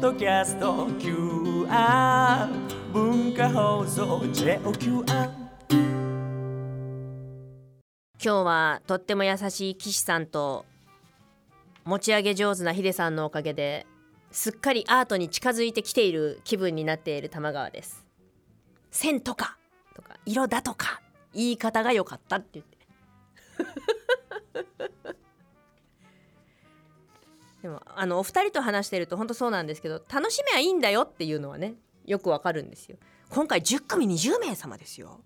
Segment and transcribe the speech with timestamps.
[0.00, 2.48] ッドキャスト QR
[2.90, 5.28] 文化放送 JOQR 今
[8.18, 10.64] 日はとっても優しい岸さんと
[11.84, 13.86] 持ち上げ上手なヒデさんのおかげで
[14.30, 18.06] すっかりアートに近づいてきている気分になっている玉川です。
[18.90, 19.58] 線とか
[19.94, 21.02] とか色だとか
[21.34, 22.78] 言い方が良かったって言って。
[28.00, 31.74] あのお二人と話してると本当そうなんですけど楽しめはいいんだよっていうのはね
[32.06, 32.96] よくわかるんですよ。
[33.28, 35.20] 今回10組20名様ですよ。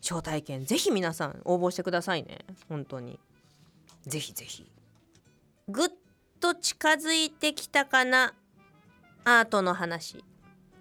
[0.00, 2.38] 招待券ぜひ皆さん応募してくださいね。
[2.70, 3.20] 本当に。
[4.06, 4.72] ぜひぜひ。
[5.68, 5.88] ぐっ
[6.40, 8.32] と近づいてきたかな
[9.26, 10.24] アートの話。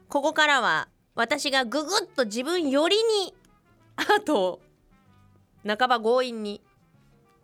[0.08, 3.34] ここからは私がぐぐっと自分よりに
[3.98, 4.62] アートを
[5.68, 6.62] 半ば強引に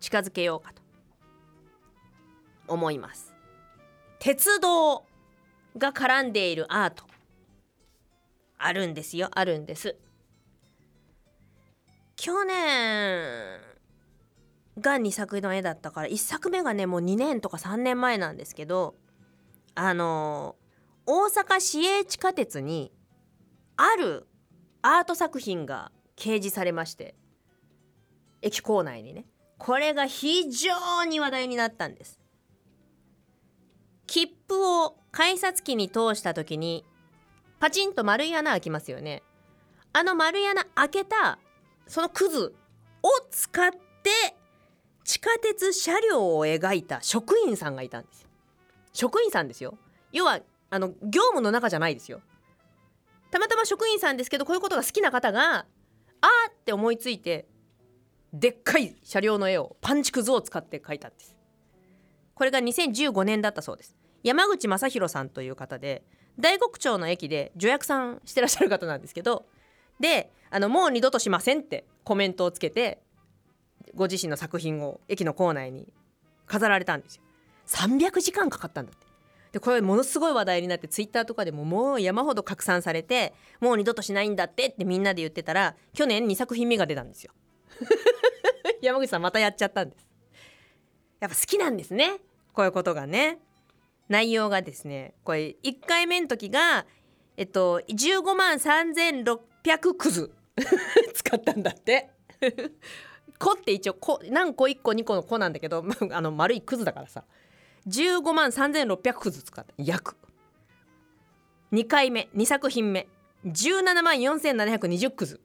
[0.00, 0.80] 近づけようかと
[2.68, 3.31] 思います。
[4.24, 5.04] 鉄道
[5.76, 7.02] が絡んでいるアート。
[8.56, 9.28] あるんですよ。
[9.32, 9.96] あるんです。
[12.14, 13.58] 去年
[14.78, 18.94] が2作の絵だったから1作目がねもう2年とか3年前なんですけど
[19.74, 20.54] あの
[21.04, 22.92] 大阪市営地下鉄に
[23.76, 24.28] ある
[24.82, 27.16] アート作品が掲示されまして
[28.40, 29.26] 駅構内にね。
[29.58, 32.21] これが非常に話題になったんです。
[34.12, 36.84] 切符を改札機に通した時に
[37.60, 39.22] パチンと丸い穴開きますよね。
[39.94, 41.38] あの丸い穴開けた
[41.86, 42.54] そのクズ
[43.02, 44.10] を使って
[45.02, 48.28] 地下鉄車両を描いた職員さんがいたんですよ。
[48.92, 49.78] 職員さんですよ。
[50.12, 52.20] 要はあの業務の中じゃないですよ。
[53.30, 57.46] たまたま職員さんですけどこういうことが好きな方があーって思いついて
[58.34, 61.34] でっかい車両の絵をパンチクズを使って描いたんです。
[62.34, 64.01] これが2015年だったそうです。
[64.22, 66.02] 山口正弘さんという方で
[66.38, 69.46] 大黒町の駅で助役さんしてらっしゃる方なんですけど
[70.00, 73.00] であのもう二度としませんってコメントをつけて
[73.94, 75.88] ご自身の作品を駅の構内に
[76.46, 77.22] 飾られたんですよ。
[77.66, 79.06] 300時間かかったんだって。
[79.52, 87.32] でこれものすごい話題になってツイッターとかでももう山ほど拡散されてもう二度としないんだってってみんなで言ってたら去年2作品目が出たんですよ。
[88.80, 90.06] 山口さんまたやっちゃったんです。
[91.20, 92.18] やっぱ好きなんですね。
[92.52, 93.38] こういうことがね。
[94.08, 96.86] 内容がですねこれ1回目の時が
[97.36, 100.32] えっと15万3600くず
[101.14, 102.10] 使ったんだって。
[103.38, 107.24] 個って一応個何個1個2個の個なんだけどあの丸いくずだからさ。
[107.88, 109.72] 15万3600くず使った。
[109.76, 110.16] 約。
[111.72, 112.28] 2回目。
[112.36, 113.08] 2作品目。
[113.44, 115.40] 17万4720くず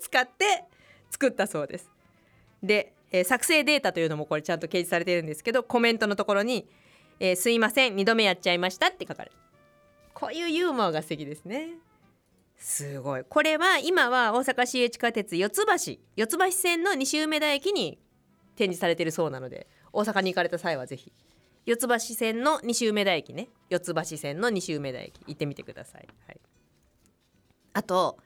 [0.00, 0.64] 使って
[1.10, 1.90] 作ったそうです。
[2.62, 6.68] で、えー作成データというのもこれちゃんと掲示されてるんですけどコメントのところに
[7.20, 9.36] 「えーすいません2度目やっちゃいました」って書かれる。
[10.14, 11.74] こういうユーモアが素敵ですね。
[12.56, 13.24] すごい。
[13.24, 17.98] これは今は大阪市営地下鉄四ツ橋四ツ橋線の西梅田駅に
[18.56, 21.12] 展示されているそうなので大阪に行かれた際はぜひ。
[21.66, 23.48] 四ツ橋線の西梅田駅ね。
[23.68, 26.40] 四ツ橋線の西梅田駅行ってみてください、はい、
[27.72, 28.18] あと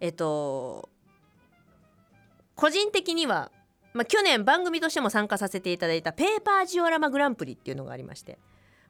[0.00, 0.88] えっと
[2.54, 3.52] 個人的には、
[3.96, 8.38] まあ、去年番組としても参加させていただいたペーパージオラマグランプリっていうのがありまして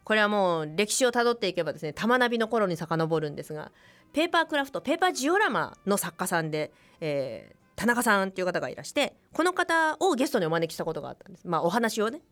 [0.04, 3.72] これはもう歴史をたどっていけばですね玉ナビの頃に遡るんですが
[4.12, 12.22] ペーパークラフトペーパージオラマの作家さんで、えー田中さんっていう方がいらしてこの方をゲストにお招きしたことがあったんですまあお話をね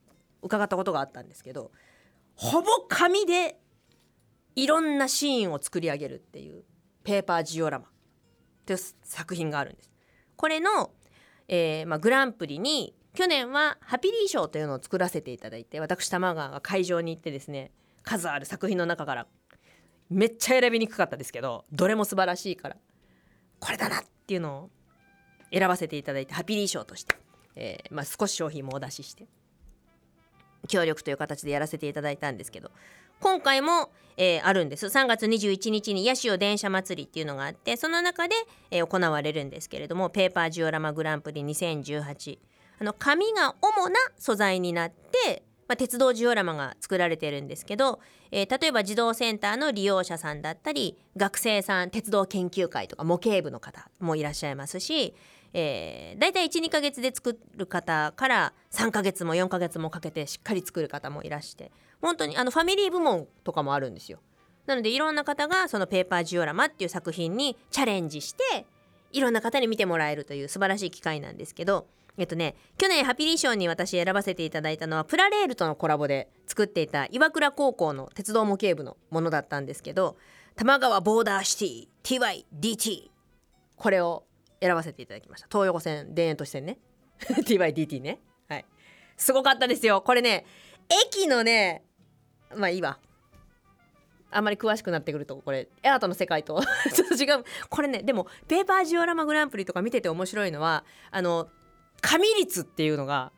[0.41, 1.71] 伺ったことがあったんですけど
[2.35, 3.59] ほぼ紙で
[4.57, 6.65] いろんなシーンを作り上げるっていう
[7.03, 7.87] ペーパージオラマ
[8.67, 9.91] という作品があるんです。
[10.37, 10.91] これの、
[11.49, 17.71] えーまあ、グランプリに去年はハピリー賞というのを作らせていただいて私玉川が会場に行ってですね
[18.03, 19.27] 数ある作品の中から
[20.11, 22.77] めっちゃ選びにくかったですけどどれも素晴らしいから
[23.61, 24.71] これだなっていうのを
[25.53, 27.15] 選ばせていただいてハピリー賞として、
[27.57, 29.27] えーまあ、少し商品もお出しして
[30.69, 32.71] 協力という形でやらせていただいたんですけど
[33.21, 34.87] 今回も、えーあるんです。
[34.87, 38.35] 3月21日にヤシオ電車祭りっていうのがあってその中で、
[38.71, 42.39] えー行われるんですけれどもペーパージオラマグランプリ2018
[42.81, 48.01] あの紙が主な素材になって、まあ、鉄道ジオラマが作られてるんですけど、
[48.31, 55.15] えー例えば児童センターの利用者さんだったり学生さん鉄道研究会とか模型部の方もいらっしゃいますし、
[55.55, 61.71] えー、大体12ヶ月で作る方から3ヶ月も4ヶ月もかけてしっかり作る方もいらして
[62.03, 64.19] 本当にあのファミリー部門とかもあるんですよ。
[64.67, 68.67] なのでいろんな方がそのペーパージオラマっていう作品にチャレンジして
[69.13, 71.87] いろんな方に見てもらえるという素晴らしい機会なんですけど
[72.17, 80.17] えっとね去年ハピリー賞に私選ばせていただいたのはプラレールとのコラボで作っていた岩倉高校の鉄道模型部のものだったんですけど
[80.57, 83.11] 玉川ボーダーシティ TYDT
[83.77, 84.25] これを
[84.65, 85.49] 選ばせていただきました。
[85.49, 86.79] 東横線田園都市線ね。
[87.21, 88.19] TYDT ね。
[88.49, 88.65] はい。
[89.19, 90.01] すごかったですよ。
[90.01, 90.47] これね
[91.11, 91.85] 駅のね
[92.57, 92.99] まあいいわ。
[94.31, 96.63] あんまり詳しくなってくるとこれエアートの世界と。
[96.95, 97.45] ちょっと違う。
[97.69, 101.49] これねでもペーパージオラマグランプリとか見てて面白いのはあの
[102.01, 103.33] 紙率っていうのが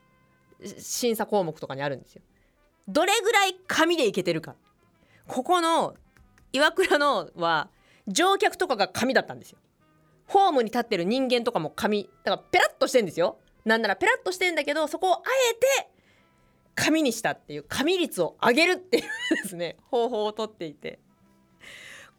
[0.78, 2.22] 審査項目とかにあるんですよ。
[2.86, 4.54] どれぐらい紙でいけてるか。
[5.26, 5.96] ここの
[6.52, 7.68] 岩倉のは
[8.06, 9.58] 乗客とかが紙だったんですよ。
[10.26, 13.38] ホームに立ってる人間とかも紙だからペラッとしてんですよ。
[13.64, 15.90] なんならペラッとしてんだけどそこをあえて
[16.74, 19.02] 紙にしたっていう紙率を上げるっていう
[19.42, 19.76] ですね。
[19.90, 20.98] 方法をとっていて。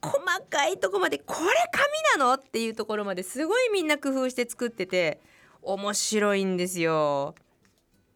[0.01, 0.19] 細
[0.50, 1.39] かいとこまでこれ
[1.71, 2.33] 紙なの？
[2.36, 5.19] っていうところまですごいみんな工夫して作ってて
[5.62, 7.33] 面白いんですよ。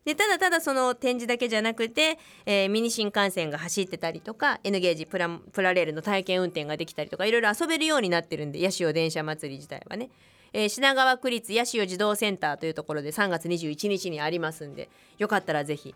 [0.05, 10.09] でただただその展示だけじゃなくて、えー、ミニ新幹線が走ってたりとか N ゲージプラプラレールの体験運転ができたりとかいろいろ遊べるようになってるんで八潮電車祭り自体はね、
[10.53, 14.89] えー、品川区立八潮児童センターというところで3月21日にありますんで
[15.19, 15.93] よかったらぜひ。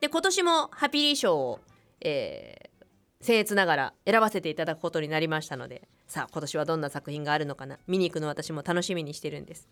[0.00, 1.60] で今年もハピリー賞を、
[2.02, 7.78] えー、僭越ながら選ばせていただくことになりましたのでさあ今年はどんな作品があるのかな。
[7.86, 9.68] 見に行くの私も楽しみにしてるんです。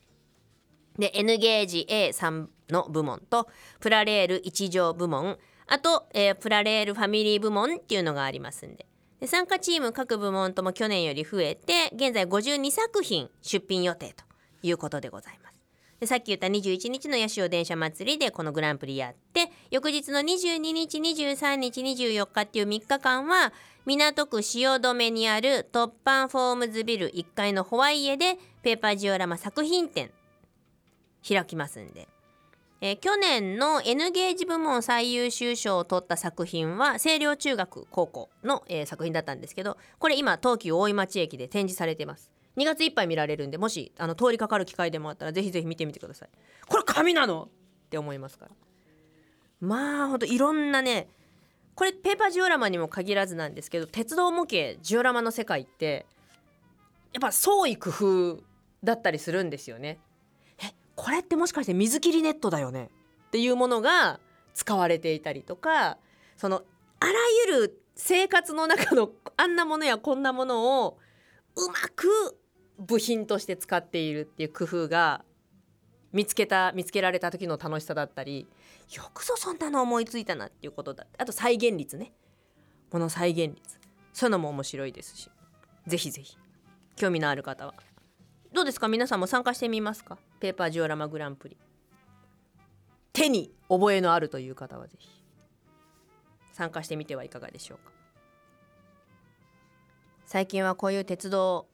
[0.98, 3.48] で N ゲージ A3 の部門と
[3.80, 8.86] プラレール1乗部門あと、えー、プラレールファミリー部門っていうのがありますんで
[9.20, 14.24] で参加チーム各部門とも去年より増えて現在52作品出品予定と
[14.62, 15.56] いうことでございます。
[16.00, 23.54] でさっき言った21日の八潮電車祭りでこのグランプリやって翌日の22日23日24日っていう3日間は
[23.86, 30.10] 港区汐留にある突版フォームズビル1階のホワイエでペーパージオラマ作品展
[31.26, 32.08] 開きますんで、
[32.80, 42.30] えー、去年の N ゲージ部門最優秀賞を取った作品は清涼中学高校の、えー、作品だったんですけどこれ今東急大井町駅で展示されてます。
[42.56, 46.28] 2月いっぱい見られるんでもしあの通りかかる機会でもあったらぜひぜひ見てみてください。
[46.66, 47.44] これ紙なの？
[47.44, 48.50] って思いますから。
[49.60, 51.08] まあほんといろんなね
[51.74, 56.06] これペーパージオラマにも限らずなんですけど鉄道模型ジオラマの世界って
[57.12, 58.42] やっぱ創意工夫
[58.82, 59.98] だったりするんですよね。
[60.96, 62.90] これってもしかして水切りネットだよね？
[63.28, 64.18] っていうものが
[64.54, 65.98] 使われていたりとか
[66.36, 66.62] その
[67.00, 67.12] あら
[67.46, 70.98] ゆる生活の中のあんなものやこんなものを
[71.54, 72.08] うまく
[72.78, 75.24] 部品として使っているっていう工夫が
[76.12, 78.46] 見つけた見つけられた時の楽しさだったり
[78.94, 81.06] よくぞそんなの思いついたなっていうことだ。
[81.18, 82.12] あと再現率ね。
[82.90, 83.78] この再現率。
[84.12, 85.30] そういうのも面白いですし。
[85.86, 86.38] ぜひぜひ。
[86.94, 87.74] 興味のある方は。
[88.56, 88.88] どうですか？
[88.88, 90.16] 皆さんも参加してみますか？
[90.40, 91.58] ペーパージオラマグランプリ。
[93.12, 95.10] 手に覚えのあるという方はぜひ。
[96.54, 97.92] 参加してみてはいかがでしょうか？
[100.24, 101.66] 最近はこういう鉄道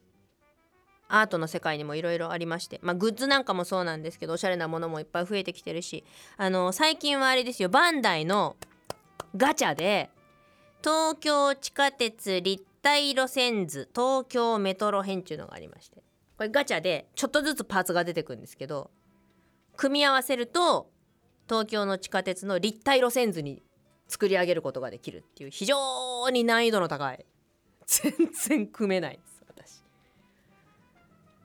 [1.08, 6.02] アートの世界にもいろいろありまして、まあ、グッズなんかもそうなんですけどおしゃれなものもいっぱい増えてきてるし。
[6.36, 7.68] あの最近はあれですよ。
[7.68, 8.56] バンダイの
[9.36, 10.10] ガチャで
[10.80, 16.02] 東京地下鉄立体路線図東京メトロ編っていうのがありまして。
[16.42, 18.90] これガチャでちょっとずつパーツが出てくるんですけど
[19.76, 20.90] 組み合わせると
[21.48, 23.62] 東京の地下鉄の立体路線図に
[24.08, 27.24] 作り上げることができるっていう非常に難易度の高い
[27.86, 29.82] 全然組めないです私。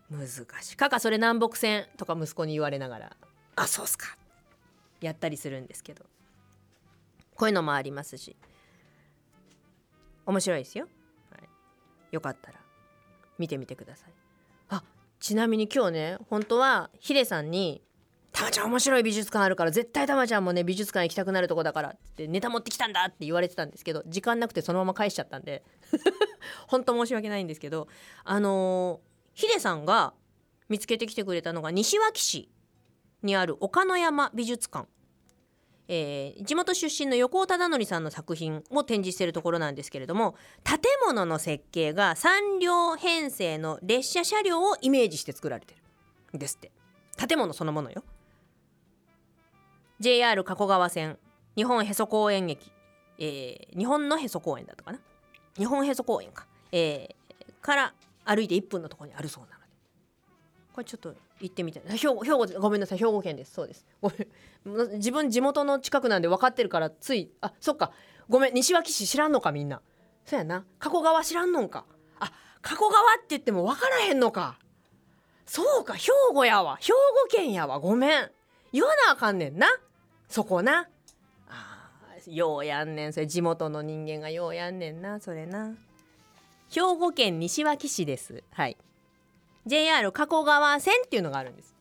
[0.10, 0.78] 難しい。
[0.78, 3.18] かかそれ南北線とか息子に言われながら
[3.56, 4.18] あそうっすか。
[5.00, 6.06] やったりするんですけど。
[7.36, 8.36] こういうのもありますし。
[10.26, 10.88] 面白いですよ、
[11.30, 11.48] はい、
[12.12, 12.60] よかったら
[13.38, 14.17] 見てみてください。
[15.20, 17.82] ちなみに今日ね本当はヒデさんに
[18.32, 25.64] 「たまちゃん面白い美術館あるから絶対たまちゃんもね美術館行きたくなるとこだから」ってネタ持ってきたんだって言われてたんですけど時間なくてそのまま返しちゃったんで。
[26.68, 27.88] 本当申し訳ないんですけど
[28.24, 30.14] あのー、ヒデさんが
[30.70, 32.50] 見つけてきてくれたのが西脇市
[33.24, 34.88] にある岡の山美術館。
[35.88, 46.72] えー、地元出身の横尾忠則さんの作品を展示しているところなんですけれども建物の設計が3両編成の列車車両をイメージして作られてるんですって。
[47.28, 48.04] 建物そのものよ。
[50.00, 51.18] JR 加古川線
[51.56, 52.72] 日本へそ公園駅、
[53.18, 55.00] えー、日本のへそ公園だったかな？
[55.58, 59.68] 日本へそ公園か、えー、から歩いて1分のところにあるそうなので。
[60.74, 61.98] これちょっと行ってみたい。
[61.98, 62.98] 兵庫兵庫ごめんなさい。
[62.98, 63.54] 兵庫県です。
[63.54, 63.86] そうです。
[64.02, 64.12] ご
[64.66, 64.92] めん。
[64.94, 67.92] 自分地元の近くなんで分かってるからついあそっか。
[68.30, 68.54] ごめん。
[68.54, 69.82] 西脇市知らんのかみんな。
[70.26, 70.66] そうやな。
[70.80, 71.86] 加古川知らんのんか。
[72.20, 74.60] あ加古川って言っても分からへんのか。
[75.46, 75.94] そうか。
[75.94, 76.78] 兵庫やわ。
[76.82, 76.98] 兵庫
[77.30, 77.80] 県やわ。
[77.80, 78.32] ごめん。
[78.74, 79.68] 言わなあかんねんな。
[80.28, 80.90] そこな。
[81.50, 81.92] あ
[82.28, 83.14] ようやんねん。
[83.14, 85.20] それ地元の人間がようやんねんな。
[85.20, 85.76] それな。
[86.70, 88.44] 兵庫県西脇市です。
[88.52, 88.78] はい。
[89.68, 91.76] JR 加古川線っていうのがあるんです。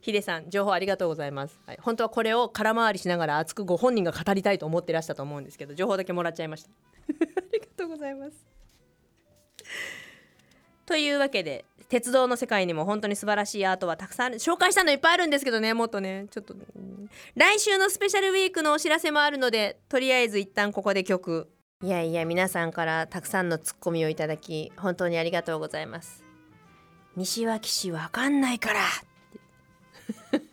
[0.00, 6.70] ヒデさん情報ありがとうございます、はい、本当はこれを空回りしながら熱くご本人が語りたいと思ってらしたと思うんですけど情報だけもらっちゃいました。
[7.10, 8.32] ありがとうございます。
[10.86, 16.26] というわけで鉄道の世界にも本当に素晴らしいアートはたくさんある紹介したのいっぱいあるんですけどねもっとね。
[16.30, 17.10] ちょっとうん。
[17.34, 21.50] 来週のスペシャルウィークのお知らせもあるのでとりあえず一旦ここで曲
[21.82, 26.22] いやいや皆さんからたくさんのツッコミをいただき本当にありがとうございます。
[27.16, 28.80] 西脇市わかんないから。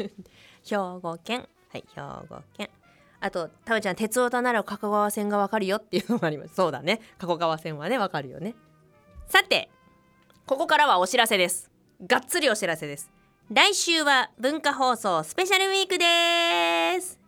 [0.63, 1.48] 兵庫県。
[1.69, 2.69] はい兵庫県。
[3.19, 6.55] あとタムちゃん鉄オタなら加古川線がわかるよっていうのもあります。
[6.55, 7.01] そうだね。
[7.17, 8.55] 加古川線はねわかるよね。
[9.27, 9.69] さて
[10.46, 11.69] ここからはお知らせです。
[12.05, 13.12] がっつりお知らせです。
[13.51, 17.26] 来週は文化放送スペシャルウィークです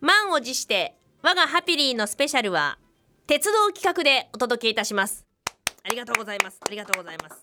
[0.00, 2.78] 満を持して我がハピリーのスペシャルは
[3.26, 5.26] 鉄道企画でお届けいたします。
[5.82, 6.58] ありがとうございます。
[6.66, 7.42] ありがとうございます。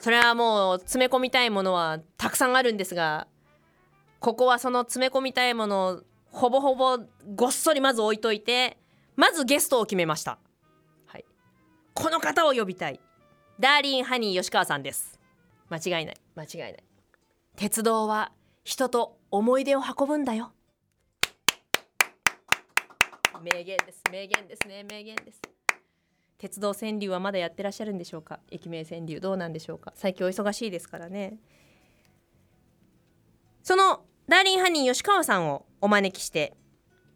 [0.00, 3.26] それはもう詰め込みたいものはたくさんあるんですが
[4.20, 6.98] ここはその詰め込みたいものをほぼほぼ
[7.34, 8.76] ごっそりまず置いといて
[9.16, 10.38] まずゲストを決めました。
[11.06, 11.24] はい。
[11.94, 13.00] この方を呼びたい。
[13.58, 15.18] ダーリンハニー吉川さんです。
[15.70, 16.16] 間違いない。
[16.34, 16.84] 間違いない。
[17.56, 18.32] 鉄道は
[18.64, 20.53] 人と思い出を運ぶんだよ。
[23.44, 24.02] 名言です。
[24.10, 24.82] 名言ですね。
[24.84, 25.40] 名言です。
[26.38, 28.40] 鉄道川柳はまだやってらっしゃるんでしょうか？
[28.50, 29.92] 駅名川柳どうなんでしょうか？
[29.94, 31.38] 最近お忙しいですからね。
[33.62, 36.54] そのダーリンハニー吉川さんをお招きして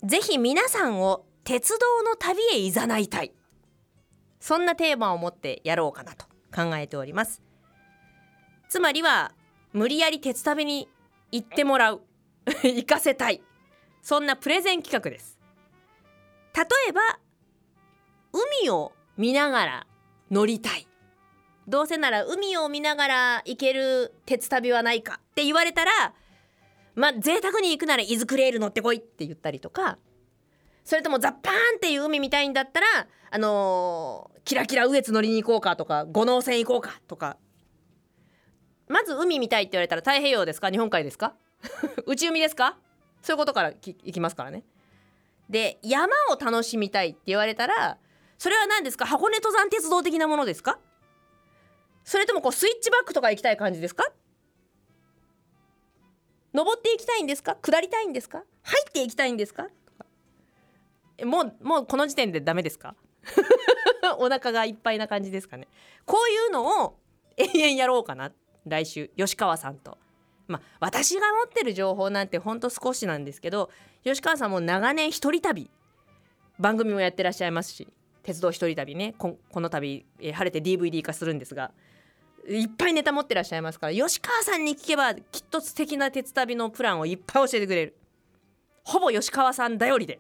[0.05, 3.33] ぜひ皆さんを鉄道の旅へいざないたい。
[4.41, 7.43] そんなテーマを持ってやろうかなと考えております。
[8.69, 9.33] つまりは
[9.73, 10.89] 無理やり鉄旅に
[11.33, 12.03] 行ってもらう。
[12.63, 13.43] 行かせたい。
[14.01, 15.38] そんなプレゼン企画です。
[16.59, 17.01] 例えば
[18.33, 19.87] 海を見ながら
[20.31, 20.89] 乗りたい。
[21.69, 25.21] どうせなら海を見ながら行ける鉄旅はないか。
[25.23, 26.15] って言われたら
[26.95, 29.99] まあ贅沢に行くならイズクレール乗ってこいって言ったりとか。
[30.85, 32.87] それともザッパーンっていう海見たいんだったら
[33.31, 37.37] あのーキラキラ羽越乗りに行こうかとか五能線行こうかとか。
[38.89, 40.71] まず海見たいって言われたら太平洋ですか？
[40.71, 41.35] 日本海ですか？
[42.07, 42.79] 内海ですか？
[43.23, 44.65] そういうことからきいきますからね。
[45.51, 47.99] で山を楽しみたいって言われたら
[48.37, 49.07] それは何ですか？
[49.07, 50.79] 箱根登山鉄道的なものですか？
[52.05, 54.05] それともこうスイッチバックとか行きたい感じですか？
[56.55, 57.57] 登っていきたいんですか？
[57.57, 58.43] 下りたいんですか？
[58.63, 59.69] 入っていきたいんですか？
[61.25, 62.95] もうもうこの時点でダメですか？
[64.19, 65.67] お腹がいっぱいな感じですかね。
[66.07, 66.99] こういうのを
[67.37, 68.33] 永遠やろうかな。
[68.67, 69.99] 来週吉川さんと。
[70.49, 73.71] まあ私が持ってる情報なんてほんと少しなんですけど
[74.05, 75.71] 吉川さんも長年一人旅
[76.59, 77.87] 番組もやってらっしゃいますし
[78.23, 81.71] 鉄道一人旅ねこの度、えー晴れて DVD 化するんですが
[82.49, 87.97] いっぱいネタ持ってらっしゃいますから吉川さんに聞けばきっと素敵な鉄旅のプランをいっぱい教えてくれる。
[88.85, 90.19] ほぼ吉川さん頼りで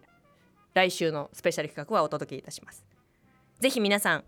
[0.74, 2.84] 来週のスペシャル企画はお届けいたします。
[3.60, 4.24] ぜひ皆さん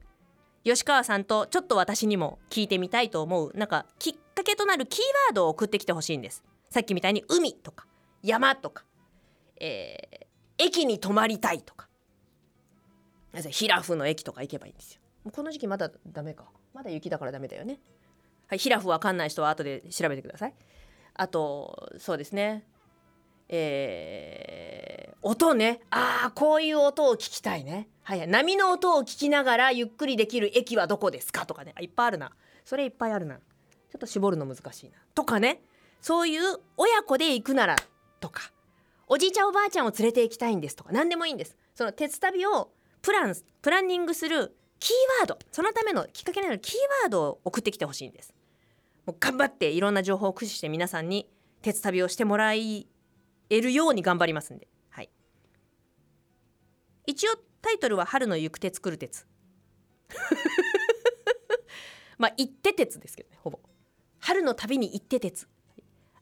[0.65, 6.43] 吉川さんとちょっと私にも聞いてみたいと思うなんかきっけとなるキーワードを送ってきてほしいんです。
[6.71, 7.87] さっきみたいに海とか
[8.23, 8.85] 山とか、
[9.61, 10.31] えー
[10.63, 11.89] 駅に泊まりたいとか。
[13.49, 15.01] ヒラフの駅とか行けばいいんですよ。
[15.25, 16.45] もうこの時期まだダメか。
[16.75, 17.81] まだ雪だからダメだよね。
[18.47, 20.55] はいヒラフわかんない人は後で調べてください。
[21.15, 22.67] あとそうですね。
[23.49, 25.81] えー音ね。
[25.91, 27.89] ああこういう音を聞きたいね。
[28.03, 28.29] はいはい。
[28.29, 31.73] 波の音を聞きながらゆっくりできる駅はどこですかとかね。
[31.77, 32.33] あいっぱいあるな。
[32.65, 33.39] それいっぱいあるな。
[33.91, 34.97] ちょっと絞るの難しいな。
[35.15, 35.63] とかね。
[36.01, 37.77] そういう親子で行くなら
[38.21, 38.53] とか。
[39.07, 40.93] おじいちゃんおばあちゃんを連れて行きたいんですとか。
[40.93, 41.57] 何でもいいんです。
[41.75, 42.71] その鉄旅を
[43.03, 45.39] プランプランニングするキーワード。
[45.53, 48.35] そのためのきっかけになるキーワードを送ってきてほしいんです。
[49.07, 51.29] もう頑張っていろんな情報を駆使して皆さんに
[51.63, 52.87] 鉄旅をしてもらえ
[53.51, 55.11] るように頑張りますんで、はい、
[57.07, 59.27] 一応タイトルは「春の行く鉄来る鉄」
[62.19, 63.59] まあ行って鉄ですけどねほぼ。
[64.21, 65.49] 春の旅に行って鉄。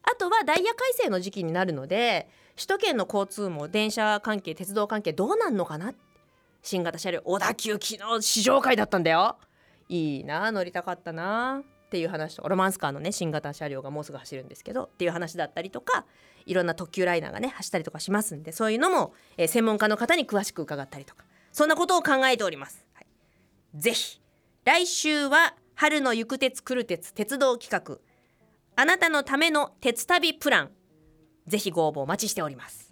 [0.03, 5.93] あとはダイヤ改正の時期になるので首都圏の交通も電車関係鉄道関係どうなんのかな？
[6.63, 7.85] 新型車両小田急昨
[8.17, 9.37] 日試乗会だったんだよ。
[9.87, 11.61] いいな乗りたかったな。
[11.61, 16.05] っていう話とロマンスカーのね新型車両がもうすぐ走るんですけどっていう話だったりとか
[16.45, 23.07] いろんな特急ライナーがね走ったりとかしますんでそういうのも、えー専門家の方に詳しく伺ったりとかそんなことを考えております、はい、
[23.73, 24.21] ぜひ
[24.65, 27.99] 来週は春の行く鉄来る鉄鉄道企画。
[28.75, 30.71] あなたのための鉄旅プラン。
[31.47, 32.88] ぜひご応募お待ちしております。